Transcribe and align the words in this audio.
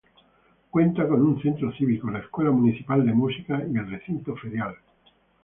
Cuenta 0.71 1.07
con 1.07 1.21
un 1.21 1.39
centro 1.43 1.71
cívico, 1.71 2.09
la 2.09 2.21
Escuela 2.21 2.49
Municipal 2.49 3.05
de 3.05 3.13
Música 3.13 3.61
y 3.71 3.77
el 3.77 3.87
recinto 3.91 4.35
ferial. 4.35 4.75